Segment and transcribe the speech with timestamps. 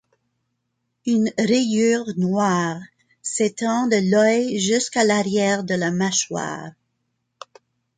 [1.05, 2.81] Une rayure noire
[3.21, 6.71] s'étend de l’œil jusqu'à l'arrière de la mâchoire.